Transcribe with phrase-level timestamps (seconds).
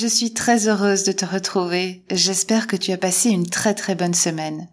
[0.00, 2.04] Je suis très heureuse de te retrouver.
[2.08, 4.68] J'espère que tu as passé une très très bonne semaine.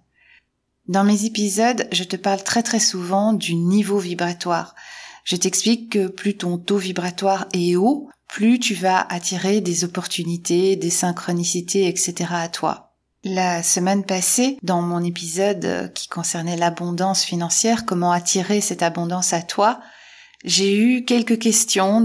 [0.88, 4.76] Dans mes épisodes, je te parle très très souvent du niveau vibratoire.
[5.24, 10.76] Je t'explique que plus ton taux vibratoire est haut, plus tu vas attirer des opportunités,
[10.76, 12.30] des synchronicités, etc.
[12.30, 12.94] à toi.
[13.24, 19.42] La semaine passée, dans mon épisode qui concernait l'abondance financière, comment attirer cette abondance à
[19.42, 19.80] toi,
[20.46, 22.02] j'ai eu quelques questions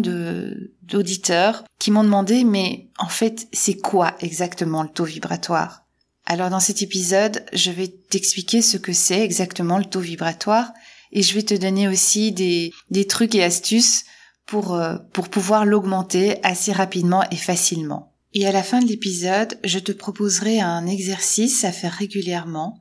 [0.82, 5.85] d'auditeurs qui m'ont demandé mais en fait c'est quoi exactement le taux vibratoire?
[6.25, 10.72] Alors dans cet épisode, je vais t'expliquer ce que c'est exactement le taux vibratoire
[11.12, 14.04] et je vais te donner aussi des des trucs et astuces
[14.46, 18.14] pour euh, pour pouvoir l'augmenter assez rapidement et facilement.
[18.32, 22.81] Et à la fin de l'épisode, je te proposerai un exercice à faire régulièrement,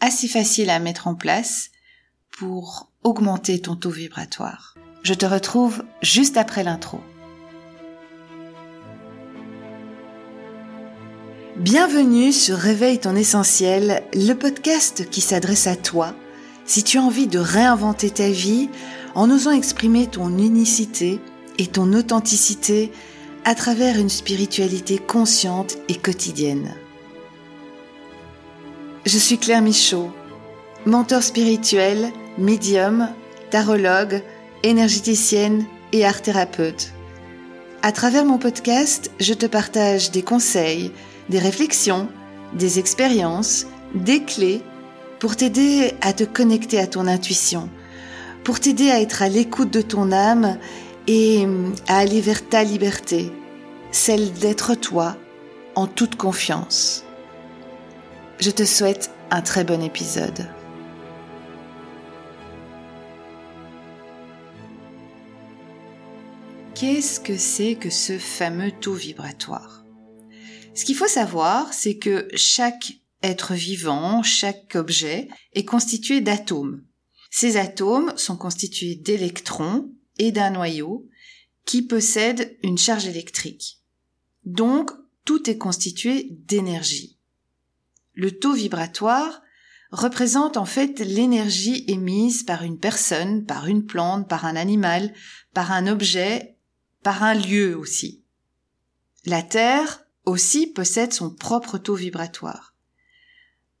[0.00, 1.70] assez facile à mettre en place
[2.38, 4.74] pour augmenter ton taux vibratoire.
[5.06, 6.98] Je te retrouve juste après l'intro.
[11.54, 16.12] Bienvenue sur Réveille ton essentiel, le podcast qui s'adresse à toi
[16.64, 18.68] si tu as envie de réinventer ta vie
[19.14, 21.20] en osant exprimer ton unicité
[21.58, 22.90] et ton authenticité
[23.44, 26.74] à travers une spiritualité consciente et quotidienne.
[29.04, 30.10] Je suis Claire Michaud,
[30.84, 33.08] mentor spirituel, médium,
[33.50, 34.24] tarologue,
[34.66, 36.92] énergéticienne et art thérapeute.
[37.82, 40.90] À travers mon podcast, je te partage des conseils,
[41.28, 42.08] des réflexions,
[42.52, 44.60] des expériences, des clés
[45.20, 47.70] pour t'aider à te connecter à ton intuition,
[48.42, 50.58] pour t'aider à être à l'écoute de ton âme
[51.06, 51.46] et
[51.86, 53.32] à aller vers ta liberté,
[53.92, 55.16] celle d'être toi
[55.76, 57.04] en toute confiance.
[58.40, 60.48] Je te souhaite un très bon épisode.
[66.78, 69.82] Qu'est-ce que c'est que ce fameux taux vibratoire?
[70.74, 76.84] Ce qu'il faut savoir, c'est que chaque être vivant, chaque objet est constitué d'atomes.
[77.30, 81.08] Ces atomes sont constitués d'électrons et d'un noyau
[81.64, 83.80] qui possède une charge électrique.
[84.44, 84.90] Donc,
[85.24, 87.16] tout est constitué d'énergie.
[88.12, 89.40] Le taux vibratoire
[89.92, 95.14] représente en fait l'énergie émise par une personne, par une plante, par un animal,
[95.54, 96.55] par un objet
[97.06, 98.24] par un lieu aussi.
[99.26, 102.74] La Terre aussi possède son propre taux vibratoire.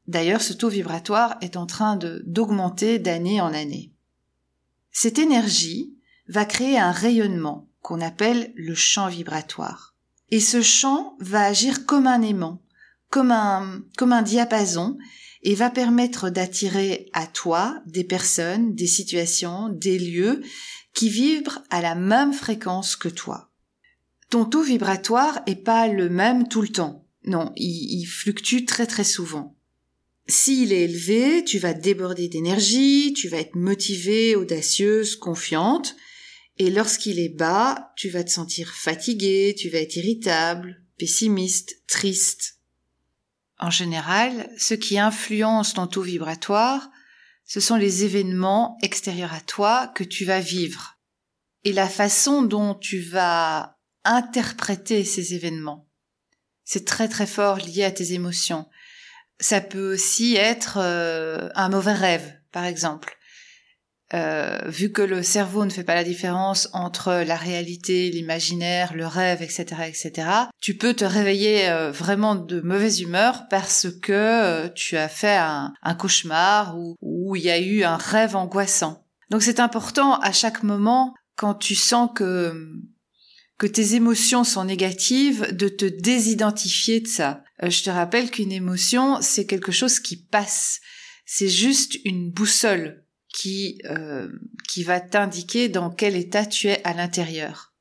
[0.06, 3.90] D'ailleurs, ce taux vibratoire est en train d'augmenter d'année en année.
[4.92, 5.92] Cette énergie
[6.28, 9.96] va créer un rayonnement qu'on appelle le champ vibratoire.
[10.30, 12.62] Et ce champ va agir comme un aimant,
[13.10, 14.98] comme un, comme un diapason,
[15.42, 20.42] et va permettre d'attirer à toi des personnes, des situations, des lieux
[20.96, 23.52] qui vibre à la même fréquence que toi.
[24.30, 27.06] Ton taux vibratoire est pas le même tout le temps.
[27.24, 29.54] Non, il, fluctue très très souvent.
[30.26, 35.94] S'il est élevé, tu vas déborder d'énergie, tu vas être motivée, audacieuse, confiante,
[36.56, 42.58] et lorsqu'il est bas, tu vas te sentir fatigué, tu vas être irritable, pessimiste, triste.
[43.58, 46.90] En général, ce qui influence ton taux vibratoire,
[47.46, 50.98] ce sont les événements extérieurs à toi que tu vas vivre
[51.64, 55.88] et la façon dont tu vas interpréter ces événements.
[56.64, 58.66] C'est très très fort lié à tes émotions.
[59.40, 63.16] Ça peut aussi être euh, un mauvais rêve, par exemple.
[64.14, 69.06] Euh, vu que le cerveau ne fait pas la différence entre la réalité, l'imaginaire, le
[69.06, 70.28] rêve, etc., etc.,
[70.60, 75.72] tu peux te réveiller euh, vraiment de mauvaise humeur parce que tu as fait un,
[75.98, 76.96] cauchemar ou
[77.34, 79.04] il y a eu un rêve angoissant.
[79.30, 82.70] Donc c'est important à chaque moment, quand tu sens que
[83.58, 87.42] que tes émotions sont négatives, de te désidentifier de ça.
[87.62, 90.80] je te rappelle qu'une émotion, c'est quelque chose qui passe.
[91.24, 94.28] C'est juste une boussole qui, euh,
[94.68, 97.74] qui va t'indiquer dans quel état tu es à l'intérieur.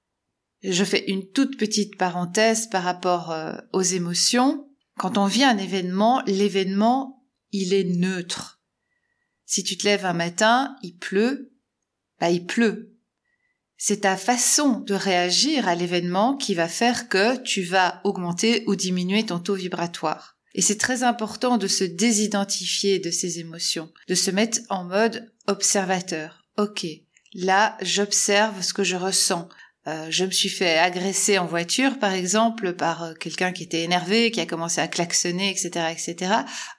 [0.63, 4.67] Je fais une toute petite parenthèse par rapport euh, aux émotions.
[4.97, 8.54] Quand on vit un événement, l'événement, il est neutre.
[9.45, 11.53] Si tu te lèves un matin, il pleut,
[12.19, 12.95] bah il pleut.
[13.77, 18.75] C'est ta façon de réagir à l'événement qui va faire que tu vas augmenter ou
[18.75, 20.37] diminuer ton taux vibratoire.
[20.53, 25.33] Et c'est très important de se désidentifier de ces émotions, de se mettre en mode
[25.47, 26.45] observateur.
[26.57, 26.87] Ok,
[27.33, 29.49] là j'observe ce que je ressens.
[29.87, 33.83] Euh, je me suis fait agresser en voiture, par exemple, par euh, quelqu'un qui était
[33.83, 36.31] énervé, qui a commencé à klaxonner, etc., etc.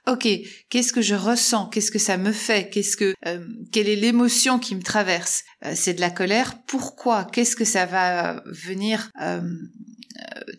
[0.07, 0.27] Ok,
[0.69, 1.69] qu'est-ce que je ressens?
[1.69, 2.69] Qu'est-ce que ça me fait?
[2.69, 5.43] Qu'est-ce que euh, quelle est l'émotion qui me traverse?
[5.73, 6.53] C'est de la colère.
[6.67, 7.25] Pourquoi?
[7.25, 9.09] Qu'est-ce que ça va venir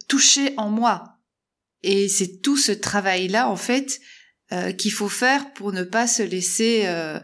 [0.09, 1.05] toucher en moi?
[1.83, 4.01] Et c'est tout ce travail-là, en fait,
[4.53, 7.21] euh, qu'il faut faire pour ne pas se laisser euh,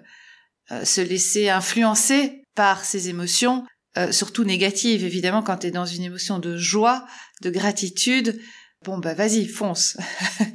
[0.71, 3.65] euh, se laisser influencer par ces émotions,
[4.11, 5.05] surtout négatives.
[5.05, 7.07] Évidemment, quand tu es dans une émotion de joie,
[7.43, 8.41] de gratitude,
[8.85, 9.97] bon bah vas-y, fonce,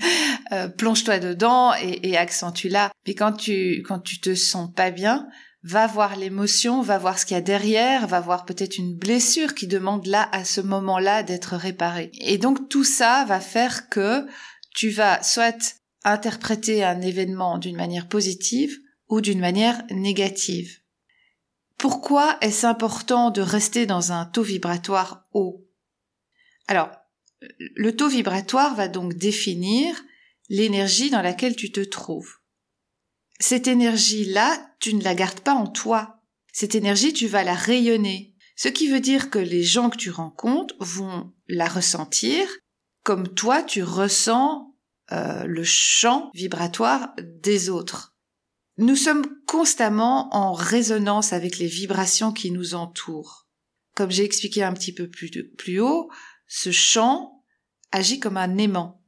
[0.77, 2.91] plonge-toi dedans et, et accentue-la.
[3.07, 5.27] Mais quand tu quand tu te sens pas bien,
[5.63, 9.55] va voir l'émotion, va voir ce qu'il y a derrière, va voir peut-être une blessure
[9.55, 12.11] qui demande là, à ce moment-là, d'être réparée.
[12.19, 14.25] Et donc tout ça va faire que
[14.73, 18.75] tu vas soit interpréter un événement d'une manière positive
[19.09, 20.78] ou d'une manière négative.
[21.79, 25.67] Pourquoi est-ce important de rester dans un taux vibratoire haut?
[26.67, 26.91] Alors,
[27.75, 29.99] le taux vibratoire va donc définir
[30.49, 32.39] l'énergie dans laquelle tu te trouves
[33.39, 36.21] cette énergie-là, tu ne la gardes pas en toi.
[36.51, 38.35] Cette énergie, tu vas la rayonner.
[38.55, 42.47] Ce qui veut dire que les gens que tu rencontres vont la ressentir
[43.03, 44.75] comme toi, tu ressens
[45.13, 48.08] euh, le champ vibratoire des autres.
[48.79, 53.45] Nous sommes constamment en résonance avec les vibrations qui nous entourent.
[53.93, 56.09] Comme j'ai expliqué un petit peu plus, plus haut,
[56.47, 57.43] ce champ
[57.91, 59.03] agit comme un aimant.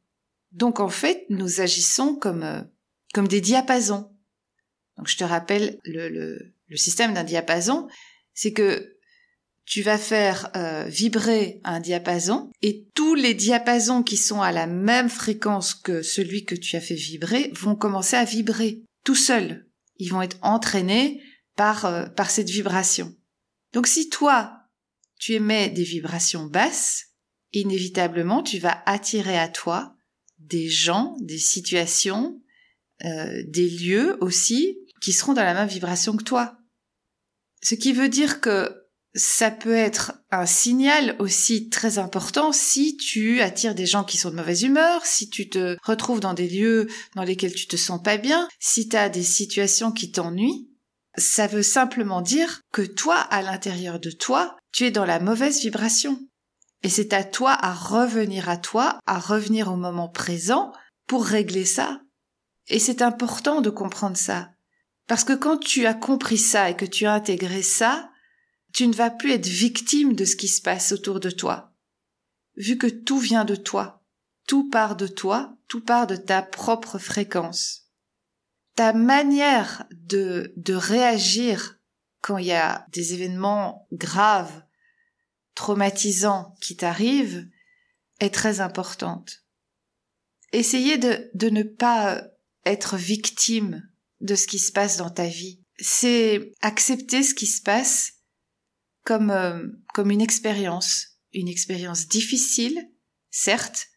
[0.52, 2.62] Donc en fait, nous agissons comme, euh,
[3.14, 4.12] comme des diapasons.
[4.98, 7.88] Donc je te rappelle le, le, système d'un diapason,
[8.34, 8.98] c'est que
[9.64, 14.68] tu vas faire euh, vibrer un diapason et tous les diapasons qui sont à la
[14.68, 19.68] même fréquence que celui que tu as fait vibrer vont commencer à vibrer tout seuls.
[19.98, 21.22] Ils vont être entraînés
[21.56, 23.16] par, euh, par cette vibration.
[23.74, 24.58] Donc si toi,
[25.20, 27.08] tu émets des vibrations basses,
[27.54, 29.96] inévitablement tu vas attirer à toi
[30.40, 32.42] des gens, des situations,
[33.06, 36.58] euh, des lieux aussi qui seront dans la même vibration que toi.
[37.62, 38.81] Ce qui veut dire que
[39.14, 44.30] ça peut être un signal aussi très important si tu attires des gens qui sont
[44.30, 48.02] de mauvaise humeur, si tu te retrouves dans des lieux dans lesquels tu te sens
[48.02, 50.70] pas bien, si tu as des situations qui t'ennuient.
[51.18, 55.60] Ça veut simplement dire que toi, à l'intérieur de toi, tu es dans la mauvaise
[55.60, 56.18] vibration.
[56.84, 60.72] Et c'est à toi à revenir à toi, à revenir au moment présent
[61.06, 62.00] pour régler ça.
[62.70, 64.52] Et c'est important de comprendre ça.
[65.08, 68.11] Parce que quand tu as compris ça et que tu as intégré ça,
[68.74, 71.74] tu ne vas plus être victime de ce qui se passe autour de toi.
[72.56, 74.04] Vu que tout vient de toi,
[74.48, 77.90] tout part de toi, tout part de ta propre fréquence.
[78.76, 81.80] Ta manière de, de réagir
[82.22, 84.64] quand il y a des événements graves,
[85.56, 87.48] traumatisants qui t'arrivent
[88.20, 89.44] est très importante.
[90.54, 92.24] Essayez de, de ne pas
[92.66, 93.88] être victime
[94.22, 95.62] de ce qui se passe dans ta vie.
[95.78, 98.21] C'est accepter ce qui se passe
[99.04, 101.20] comme, euh, comme une expérience.
[101.34, 102.90] Une expérience difficile,
[103.30, 103.88] certes,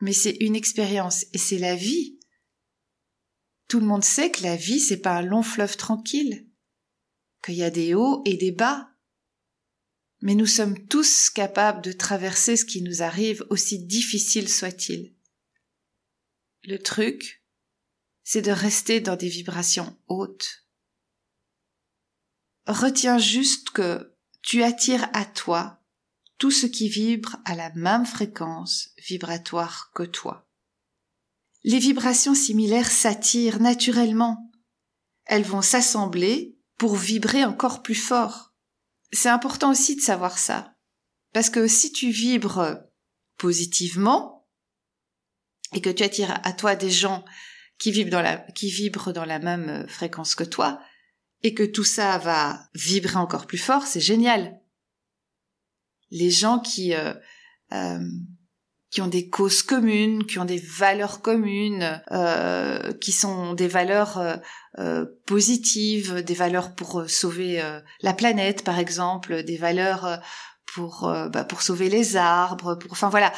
[0.00, 2.20] mais c'est une expérience et c'est la vie.
[3.68, 6.48] Tout le monde sait que la vie, c'est pas un long fleuve tranquille,
[7.42, 8.90] qu'il y a des hauts et des bas.
[10.20, 15.14] Mais nous sommes tous capables de traverser ce qui nous arrive, aussi difficile soit-il.
[16.64, 17.44] Le truc,
[18.22, 20.66] c'est de rester dans des vibrations hautes.
[22.66, 24.11] Retiens juste que
[24.42, 25.80] tu attires à toi
[26.38, 30.48] tout ce qui vibre à la même fréquence vibratoire que toi.
[31.64, 34.50] Les vibrations similaires s'attirent naturellement.
[35.24, 38.52] Elles vont s'assembler pour vibrer encore plus fort.
[39.12, 40.74] C'est important aussi de savoir ça.
[41.32, 42.78] Parce que si tu vibres
[43.38, 44.48] positivement
[45.72, 47.24] et que tu attires à toi des gens
[47.78, 50.80] qui vibrent dans la, même fréquence que toi,
[51.42, 54.60] et que tout ça va vibrer encore plus fort, c'est génial.
[56.10, 57.14] Les gens qui, euh,
[57.72, 58.00] euh,
[58.90, 64.18] qui ont des causes communes, qui ont des valeurs communes, euh, qui sont des valeurs
[64.18, 64.36] euh,
[64.78, 67.62] euh positives, des valeurs pour sauver
[68.02, 70.20] la planète, par exemple, des valeurs
[70.66, 73.32] pour bah, pour sauver les arbres, pour, enfin voilà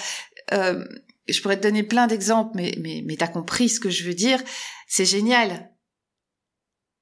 [1.29, 4.15] je pourrais te donner plein d'exemples, mais, mais, mais t'as compris ce que je veux
[4.15, 4.43] dire.
[4.87, 5.71] C'est génial.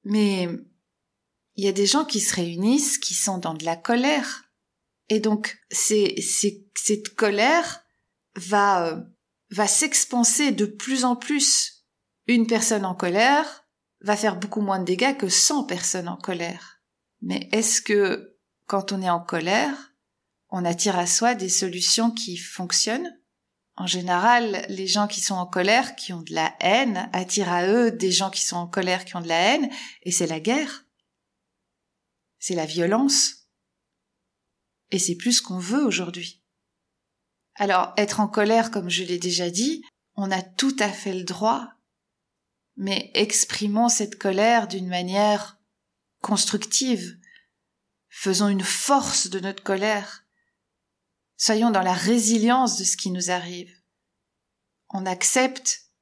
[0.05, 0.47] Mais
[1.55, 4.45] il y a des gens qui se réunissent, qui sont dans de la colère.
[5.09, 7.83] Et donc, c'est, c'est, cette colère
[8.35, 9.01] va, euh,
[9.51, 11.85] va s'expanser de plus en plus.
[12.27, 13.65] Une personne en colère
[14.01, 16.81] va faire beaucoup moins de dégâts que 100 personnes en colère.
[17.21, 19.93] Mais est-ce que, quand on est en colère,
[20.49, 23.11] on attire à soi des solutions qui fonctionnent?
[23.75, 27.65] En général, les gens qui sont en colère, qui ont de la haine, attirent à
[27.67, 29.69] eux des gens qui sont en colère, qui ont de la haine,
[30.03, 30.85] et c'est la guerre.
[32.43, 33.47] C'est la violence.
[34.91, 36.43] Et c'est plus ce qu'on veut aujourd'hui.
[37.55, 39.81] Alors, être en colère, comme je l'ai déjà dit,
[40.15, 41.69] on a tout à fait le droit,
[42.75, 45.57] mais exprimons cette colère d'une manière
[46.19, 47.17] constructive.
[48.09, 50.25] Faisons une force de notre colère.
[51.37, 53.73] Soyons dans la résilience de ce qui nous arrive.
[54.89, 55.93] On accepte,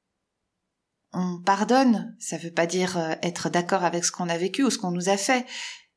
[1.12, 2.16] on pardonne.
[2.18, 4.78] Ça ne veut pas dire euh, être d'accord avec ce qu'on a vécu ou ce
[4.78, 5.46] qu'on nous a fait.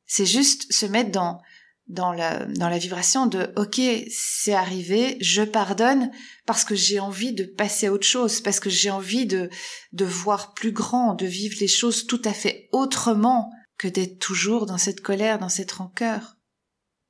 [0.06, 1.42] C'est juste se mettre dans
[1.88, 6.12] dans la, dans la vibration de OK, c'est arrivé, je pardonne
[6.46, 9.50] parce que j'ai envie de passer à autre chose, parce que j'ai envie de,
[9.94, 14.66] de voir plus grand, de vivre les choses tout à fait autrement que d'être toujours
[14.66, 16.38] dans cette colère, dans cette rancœur.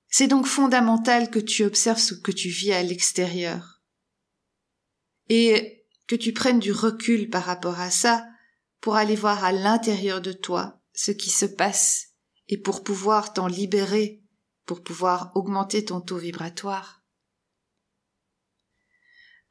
[0.10, 3.82] C'est donc fondamental que tu observes ce que tu vis à l'extérieur.
[5.30, 8.26] Et que tu prennes du recul par rapport à ça
[8.80, 12.15] pour aller voir à l'intérieur de toi ce qui se passe
[12.48, 14.26] et pour pouvoir t'en libérer
[14.66, 17.02] pour pouvoir augmenter ton taux vibratoire.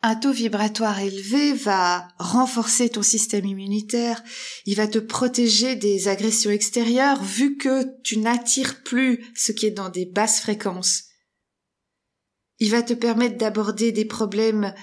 [0.02, 4.22] Un taux vibratoire élevé va renforcer ton système immunitaire,
[4.66, 9.70] il va te protéger des agressions extérieures vu que tu n'attires plus ce qui est
[9.70, 11.04] dans des basses fréquences.
[12.58, 14.74] Il va te permettre d'aborder des problèmes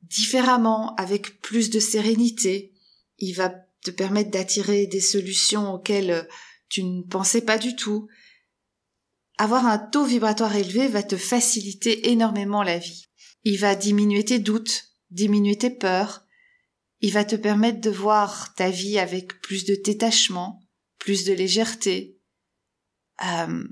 [0.00, 2.72] différemment, avec plus de sérénité.
[3.18, 3.50] Il va
[3.84, 6.26] te permettre d'attirer des solutions auxquelles
[6.72, 8.08] tu ne pensais pas du tout
[9.36, 13.08] avoir un taux vibratoire élevé va te faciliter énormément la vie.
[13.44, 16.24] Il va diminuer tes doutes, diminuer tes peurs,
[17.00, 20.62] il va te permettre de voir ta vie avec plus de détachement,
[20.98, 22.18] plus de légèreté.
[23.22, 23.64] Euh,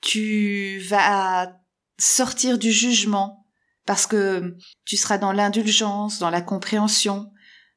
[0.00, 1.60] tu vas
[1.98, 3.46] sortir du jugement
[3.84, 4.56] parce que
[4.86, 7.30] tu seras dans l'indulgence, dans la compréhension,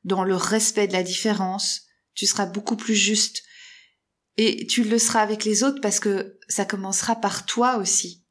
[0.06, 3.44] dans le respect de la différence, tu seras beaucoup plus juste,
[4.42, 8.24] et tu le seras avec les autres parce que ça commencera par toi aussi.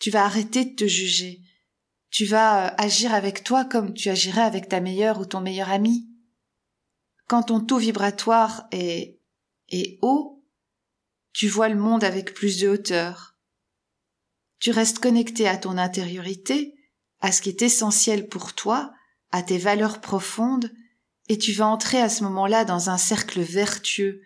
[0.00, 1.40] Tu vas arrêter de te juger.
[2.10, 5.70] Tu vas euh, agir avec toi comme tu agirais avec ta meilleure ou ton meilleur
[5.70, 6.08] ami.
[7.28, 9.20] Quand ton taux vibratoire est,
[9.68, 10.44] est haut,
[11.32, 13.36] tu vois le monde avec plus de hauteur.
[14.58, 16.74] Tu restes connecté à ton intériorité,
[17.20, 18.92] à ce qui est essentiel pour toi,
[19.30, 20.72] à tes valeurs profondes,
[21.28, 24.22] et tu vas entrer à ce moment-là dans un cercle vertueux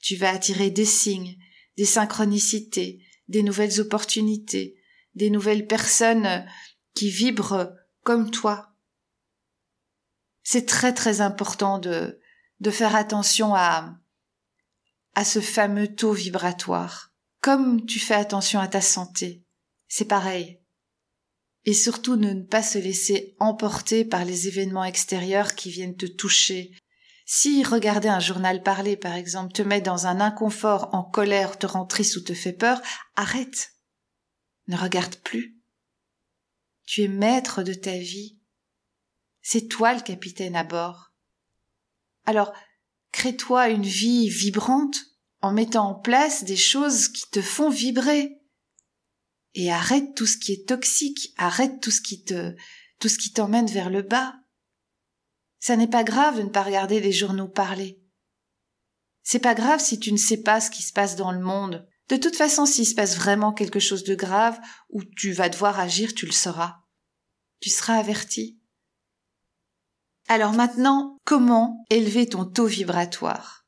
[0.00, 1.36] tu vas attirer des signes,
[1.76, 4.76] des synchronicités, des nouvelles opportunités,
[5.14, 6.46] des nouvelles personnes
[6.94, 8.74] qui vibrent comme toi.
[10.42, 12.20] C'est très très important de,
[12.60, 13.96] de faire attention à,
[15.14, 17.12] à ce fameux taux vibratoire.
[17.40, 19.44] Comme tu fais attention à ta santé,
[19.88, 20.60] c'est pareil.
[21.64, 26.72] Et surtout ne pas se laisser emporter par les événements extérieurs qui viennent te toucher,
[27.32, 31.66] si regarder un journal parlé, par exemple, te met dans un inconfort, en colère, te
[31.66, 32.82] rend triste ou te fait peur,
[33.14, 33.76] arrête.
[34.66, 35.56] Ne regarde plus.
[36.86, 38.40] Tu es maître de ta vie.
[39.42, 41.12] C'est toi le capitaine à bord.
[42.24, 42.52] Alors,
[43.12, 44.98] crée-toi une vie vibrante
[45.40, 48.40] en mettant en place des choses qui te font vibrer.
[49.54, 52.56] Et arrête tout ce qui est toxique, arrête tout ce qui te,
[52.98, 54.34] tout ce qui t'emmène vers le bas.
[55.60, 58.02] Ça n'est pas grave de ne pas regarder les journaux parler.
[59.22, 61.86] C'est pas grave si tu ne sais pas ce qui se passe dans le monde.
[62.08, 65.78] De toute façon, s'il se passe vraiment quelque chose de grave, ou tu vas devoir
[65.78, 66.78] agir, tu le sauras.
[67.60, 68.58] Tu seras averti.
[70.28, 73.66] Alors maintenant, comment élever ton taux vibratoire?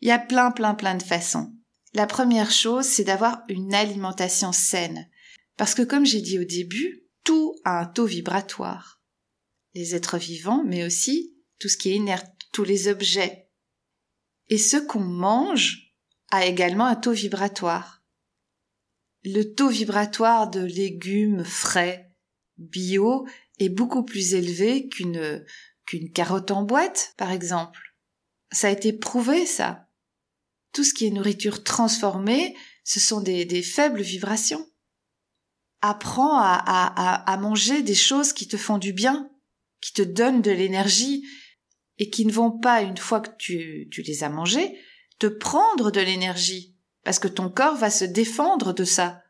[0.00, 1.52] Il y a plein, plein, plein de façons.
[1.92, 5.08] La première chose, c'est d'avoir une alimentation saine.
[5.56, 9.00] Parce que comme j'ai dit au début, tout a un taux vibratoire
[9.74, 13.50] les êtres vivants, mais aussi tout ce qui est inerte, tous les objets.
[14.48, 15.94] Et ce qu'on mange
[16.30, 18.02] a également un taux vibratoire.
[19.24, 22.12] Le taux vibratoire de légumes frais,
[22.58, 23.26] bio,
[23.58, 25.44] est beaucoup plus élevé qu'une
[25.86, 27.94] qu'une carotte en boîte, par exemple.
[28.52, 29.88] Ça a été prouvé, ça.
[30.72, 34.66] Tout ce qui est nourriture transformée, ce sont des, des faibles vibrations.
[35.82, 39.30] Apprends à, à, à manger des choses qui te font du bien,
[39.84, 41.28] qui te donnent de l'énergie
[41.98, 44.78] et qui ne vont pas, une fois que tu, tu les as mangés,
[45.18, 49.22] te prendre de l'énergie, parce que ton corps va se défendre de ça.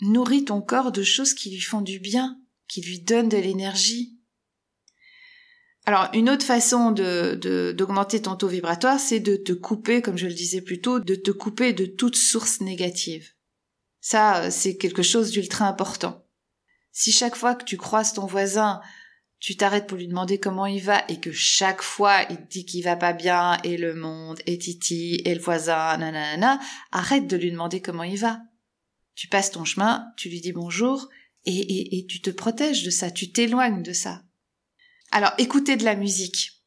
[0.00, 4.18] Nourris ton corps de choses qui lui font du bien, qui lui donnent de l'énergie.
[5.84, 10.26] Alors, une autre façon de, d'augmenter ton taux vibratoire, c'est de te couper, comme je
[10.26, 13.34] le disais plus tôt, de te couper de toute source négative.
[14.00, 16.26] Ça, c'est quelque chose d'ultra important.
[16.92, 18.80] Si chaque fois que tu croises ton voisin
[19.46, 22.64] tu t'arrêtes pour lui demander comment il va et que chaque fois il te dit
[22.66, 26.58] qu'il va pas bien et le monde et Titi et le voisin nanana,
[26.90, 28.40] arrête de lui demander comment il va.
[29.14, 31.08] Tu passes ton chemin, tu lui dis bonjour
[31.44, 34.24] et, et tu te protèges de ça, tu t'éloignes de ça.
[35.12, 36.64] Alors, écouter de la musique,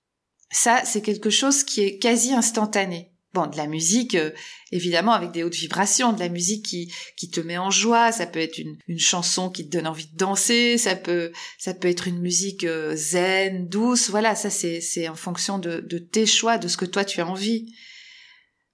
[0.50, 3.12] ça, c'est quelque chose qui est quasi instantané.
[3.33, 4.31] Bon, de la musique, euh,
[4.71, 8.12] évidemment, avec des hautes vibrations, de la musique qui, qui te met en joie.
[8.12, 10.79] Ça peut être une, une chanson qui te donne envie de danser.
[10.79, 14.09] Ça peut, ça peut être une musique euh, zen, douce.
[14.09, 17.21] Voilà, ça c'est, c'est en fonction de, de tes choix, de ce que toi tu
[17.21, 17.71] as envie.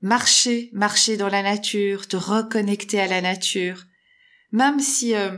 [0.02, 3.86] Marcher, marcher dans la nature, te reconnecter à la nature.
[4.52, 5.38] Même si euh,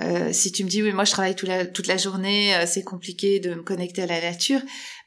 [0.00, 2.66] euh, si tu me dis oui moi je travaille toute la, toute la journée euh,
[2.66, 4.60] c'est compliqué de me connecter à la nature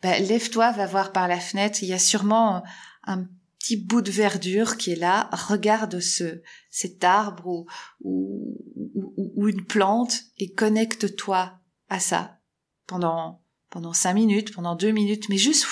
[0.03, 2.61] bah, lève-toi va voir par la fenêtre il y a sûrement
[3.05, 3.25] un
[3.61, 7.67] petit bout de verdure qui est là regarde ce cet arbre ou
[8.01, 12.39] ou, ou, une plante et connecte-toi à ça
[12.87, 15.67] pendant pendant cinq minutes pendant deux minutes mais juste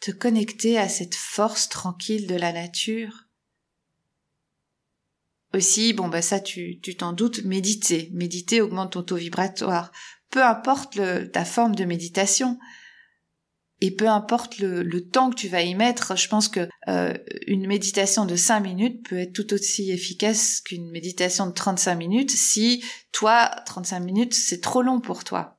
[0.00, 3.28] te connecter à cette force tranquille de la nature
[5.54, 8.10] aussi, bon bah ça tu tu t'en doutes, méditer.
[8.12, 9.90] Méditer augmente ton taux vibratoire.
[10.30, 12.58] Peu importe le, ta forme de méditation
[13.80, 17.14] et peu importe le, temps que tu vas y mettre, je pense que euh,
[17.46, 22.30] une méditation de 5 minutes peut être tout aussi efficace qu'une méditation de 35 minutes
[22.32, 25.58] si toi 35 minutes c'est trop long pour toi.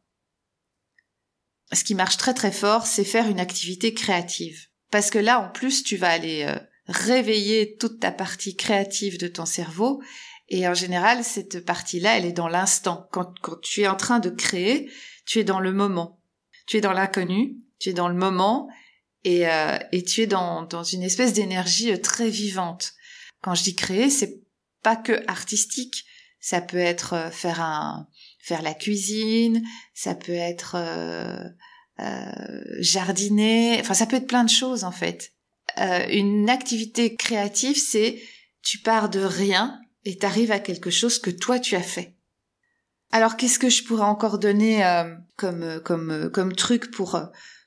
[1.72, 4.68] Ce qui marche très très fort, c'est faire une activité créative.
[4.92, 6.58] Parce que là, en plus, tu vas aller euh,
[6.88, 10.02] réveiller toute ta partie créative de ton cerveau.
[10.48, 13.08] Et en général, cette partie-là, elle est dans l'instant.
[13.12, 14.92] Quand, tu es en train de créer,
[15.26, 16.20] tu es dans le moment.
[16.66, 18.70] Tu es dans l'inconnu, tu es dans le moment,
[19.24, 22.94] et, euh, et tu es dans, dans une espèce d'énergie euh, très vivante.
[23.42, 24.42] Quand je dis créer, c'est
[24.84, 26.06] pas que artistique.
[26.40, 28.08] Ça peut être euh, faire un,
[28.40, 29.62] faire la cuisine,
[29.94, 30.78] ça peut être
[32.80, 35.34] jardiner, enfin ça peut être plein de choses en fait.
[35.78, 38.22] Euh, une activité créative, c'est
[38.64, 42.16] tu pars de rien et t'arrives à quelque chose que toi tu as fait.
[43.12, 47.20] Alors qu'est-ce que je pourrais encore donner euh, comme comme comme truc pour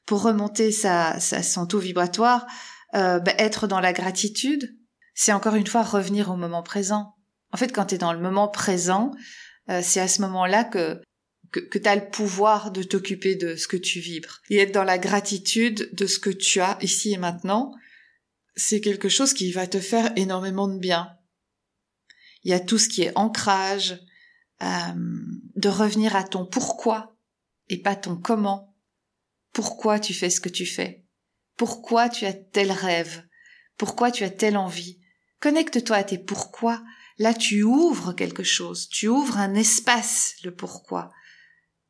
[0.07, 2.47] pour remonter sa, sa son taux vibratoire
[2.95, 4.77] euh, bah, Être dans la gratitude,
[5.15, 7.15] c'est encore une fois revenir au moment présent.
[7.53, 9.13] En fait, quand tu es dans le moment présent,
[9.83, 11.01] c'est à ce moment-là que
[11.53, 14.73] que, que tu as le pouvoir de t'occuper de ce que tu vibres et être
[14.73, 17.73] dans la gratitude de ce que tu as ici et maintenant
[18.57, 21.17] c'est quelque chose qui va te faire énormément de bien.
[22.43, 23.99] Il y a tout ce qui est ancrage,
[24.63, 24.67] euh,
[25.57, 27.17] de revenir à ton pourquoi
[27.69, 28.72] et pas ton comment.
[29.53, 31.05] Pourquoi tu fais ce que tu fais?
[31.57, 33.23] Pourquoi tu as tel rêve?
[33.77, 35.01] Pourquoi tu as telle envie?
[35.41, 36.83] Connecte-toi à tes pourquoi.
[37.19, 41.11] Là, tu ouvres quelque chose, tu ouvres un espace, le pourquoi.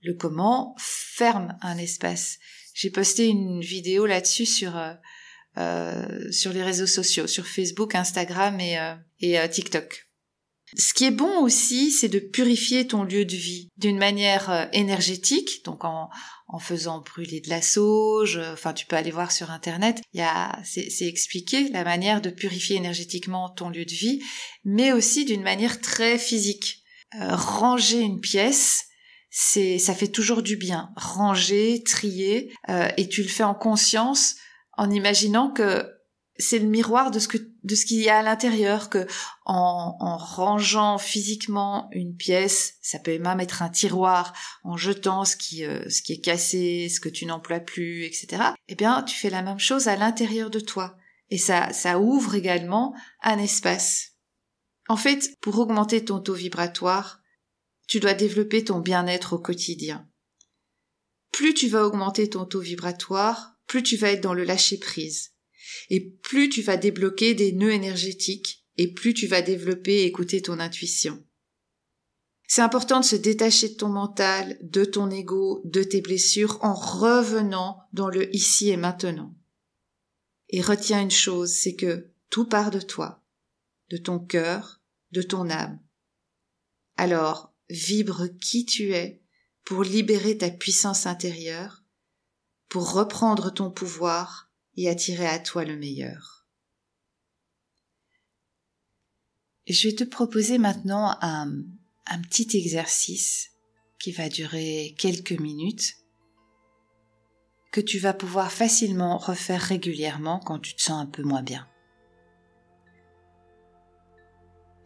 [0.02, 2.38] Le comment ferme un espace.
[2.74, 4.94] J'ai posté une vidéo là-dessus sur euh,
[5.58, 10.08] euh, sur les réseaux sociaux, sur Facebook, Instagram et, euh, et TikTok.
[10.76, 15.64] Ce qui est bon aussi, c'est de purifier ton lieu de vie d'une manière énergétique,
[15.64, 16.08] donc en,
[16.48, 18.38] en faisant brûler de la sauge.
[18.52, 20.00] Enfin, tu peux aller voir sur internet.
[20.64, 24.22] C'est expliqué la manière de purifier énergétiquement ton lieu de vie,
[24.64, 26.82] mais aussi d'une manière très physique.
[27.18, 28.84] ranger une pièce,
[29.30, 30.90] c'est, ça fait toujours du bien.
[30.96, 32.52] Ranger, trier,
[32.96, 34.36] et tu le fais en conscience
[34.76, 35.86] en imaginant que
[36.38, 39.06] c'est le miroir de ce que de ce qu'il y a à l'intérieur que
[39.44, 44.32] en, en, rangeant physiquement une pièce ça peut même être un tiroir
[44.64, 48.42] en jetant ce qui euh, ce qui est cassé ce que tu n'emploies plus etc
[48.68, 50.96] eh bien tu fais la même chose à l'intérieur de toi.
[51.30, 54.12] Et ça ça ouvre également un espace.
[54.88, 57.20] En fait pour augmenter ton taux vibratoire
[57.88, 60.08] tu dois développer ton bien-être au quotidien.
[61.30, 65.32] Plus tu vas augmenter ton taux vibratoire plus tu vas être dans le lâcher prise.
[65.90, 70.42] Et plus tu vas débloquer des nœuds énergétiques et plus tu vas développer et écouter
[70.42, 71.24] ton intuition.
[72.48, 76.74] C'est important de se détacher de ton mental, de ton ego, de tes blessures en
[76.74, 79.34] revenant dans le ici et maintenant.
[80.50, 83.24] Et retiens une chose, c'est que tout part de toi,
[83.88, 85.80] de ton cœur, de ton âme.
[86.96, 89.22] Alors, vibre qui tu es
[89.64, 91.82] pour libérer ta puissance intérieure
[92.68, 96.46] pour reprendre ton pouvoir et attirer à toi le meilleur.
[99.68, 101.50] Je vais te proposer maintenant un,
[102.06, 103.50] un petit exercice
[103.98, 105.96] qui va durer quelques minutes,
[107.70, 111.66] que tu vas pouvoir facilement refaire régulièrement quand tu te sens un peu moins bien.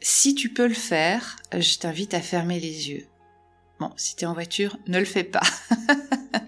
[0.00, 3.06] Si tu peux le faire, je t'invite à fermer les yeux.
[3.80, 5.42] Bon, si tu es en voiture, ne le fais pas.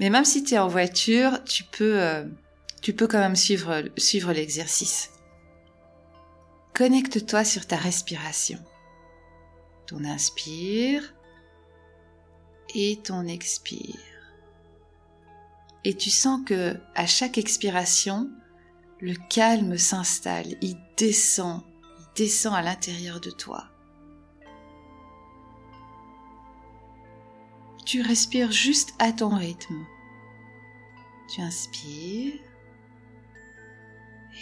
[0.00, 2.24] Mais même si tu es en voiture, tu peux, euh,
[2.82, 5.10] tu peux quand même suivre, suivre l'exercice.
[6.74, 8.58] Connecte-toi sur ta respiration.
[9.86, 11.14] ton inspire
[12.74, 13.96] et ton expire.
[15.84, 18.30] Et tu sens que à chaque expiration,
[19.00, 21.62] le calme s'installe, il descend,
[21.98, 23.70] il descend à l'intérieur de toi.
[27.88, 29.86] Tu respires juste à ton rythme.
[31.26, 32.34] Tu inspires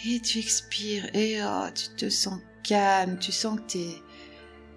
[0.05, 4.03] et tu expires et oh, tu te sens calme, tu sens que tes,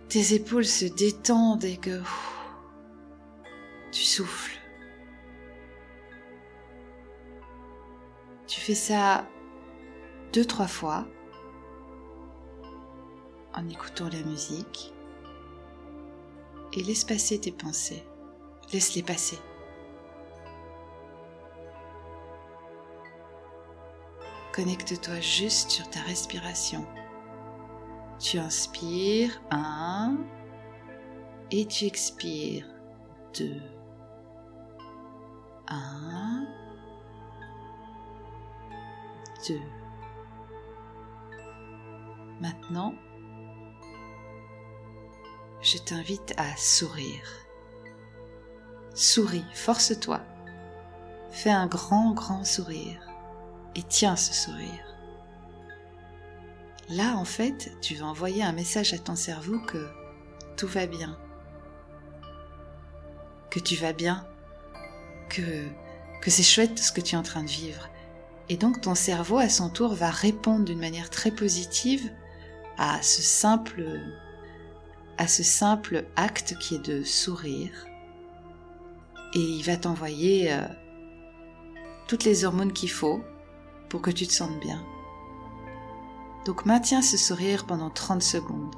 [0.09, 2.01] tes épaules se détendent et que
[3.91, 4.61] tu souffles.
[8.47, 9.29] Tu fais ça
[10.33, 11.09] deux, trois fois
[13.53, 14.95] en écoutant la musique
[16.73, 18.05] et laisse passer tes pensées.
[18.73, 19.39] Laisse-les passer.
[24.53, 26.87] Connecte-toi juste sur ta respiration.
[28.19, 30.19] Tu inspires, un,
[31.51, 32.67] et tu expires,
[33.37, 33.63] deux.
[35.69, 36.47] Un,
[39.49, 39.61] deux.
[42.41, 42.95] Maintenant,
[45.63, 47.50] je t'invite à sourire.
[48.95, 50.21] Souris, force-toi.
[51.31, 53.01] Fais un grand, grand sourire
[53.75, 54.85] et tiens ce sourire.
[56.89, 59.89] Là, en fait, tu vas envoyer un message à ton cerveau que
[60.57, 61.17] tout va bien,
[63.49, 64.27] que tu vas bien,
[65.29, 65.69] que,
[66.21, 67.89] que c'est chouette ce que tu es en train de vivre.
[68.49, 72.11] Et donc ton cerveau, à son tour, va répondre d'une manière très positive
[72.77, 74.01] à ce simple,
[75.17, 77.87] à ce simple acte qui est de sourire.
[79.35, 80.63] Et il va t'envoyer euh,
[82.09, 83.23] toutes les hormones qu'il faut
[83.89, 84.85] pour que tu te sentes bien.
[86.45, 88.75] Donc maintiens ce sourire pendant 30 secondes.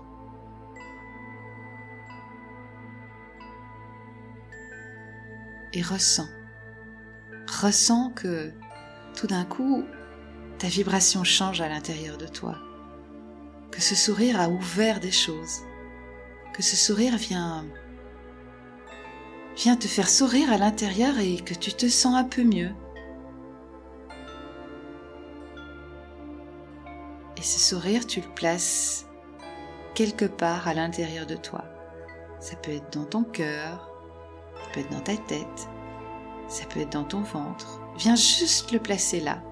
[5.73, 6.29] Et ressens.
[7.63, 8.53] Ressens que
[9.15, 9.85] tout d'un coup,
[10.59, 12.59] ta vibration change à l'intérieur de toi.
[13.71, 15.61] Que ce sourire a ouvert des choses.
[16.53, 17.65] Que ce sourire vient
[19.57, 22.71] vient te faire sourire à l'intérieur et que tu te sens un peu mieux.
[27.37, 29.07] Et ce sourire, tu le places
[29.95, 31.65] quelque part à l'intérieur de toi.
[32.41, 33.91] Ça peut être dans ton cœur,
[34.55, 35.69] ça peut être dans ta tête,
[36.49, 37.81] ça peut être dans ton ventre.
[37.97, 39.43] Viens juste le placer là.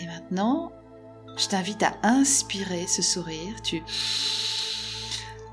[0.00, 0.72] Et maintenant,
[1.38, 3.62] je t'invite à inspirer ce sourire.
[3.62, 3.82] Tu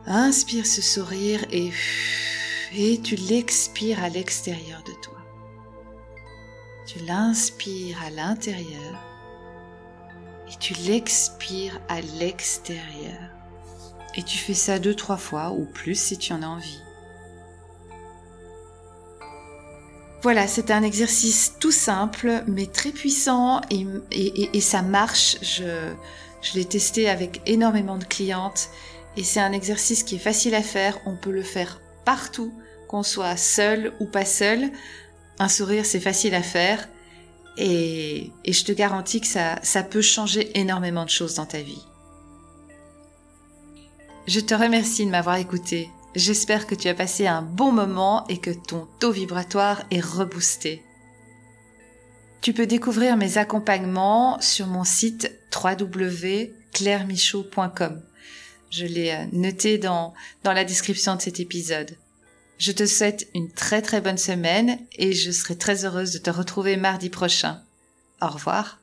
[0.05, 1.71] inspires ce sourire et,
[2.73, 5.17] et tu l'expires à l'extérieur de toi.
[6.87, 8.99] Tu l'inspires à l'intérieur
[10.51, 13.31] et tu l'expires à l'extérieur.
[14.15, 16.84] Et tu fais ça deux, trois fois ou plus si tu en as envie.
[20.25, 25.37] Voilà, c'est un exercice tout simple mais très puissant et, ça marche.
[25.43, 25.93] Je,
[26.55, 28.69] l'ai testé avec énormément de clientes
[29.17, 30.97] et c'est un exercice qui est facile à faire.
[31.05, 32.51] On peut le faire partout,
[32.87, 34.71] qu'on soit seul ou pas seul.
[35.37, 36.89] Un sourire, c'est facile à faire.
[37.59, 41.85] Et, je te garantis que ça peut changer énormément de choses dans ta vie.
[44.25, 45.91] Je te remercie de m'avoir écouté.
[46.15, 50.81] J'espère que tu as passé un bon moment et que ton taux vibratoire est reboosté.
[52.41, 58.01] Tu peux découvrir mes accompagnements sur mon site www.clairemichaud.com.
[58.69, 61.97] Je l'ai euh, noté dans, dans la description de cet épisode.
[62.57, 66.29] Je te souhaite une très très bonne semaine et je serai très heureuse de te
[66.29, 67.61] retrouver mardi prochain.
[68.21, 68.79] Au revoir.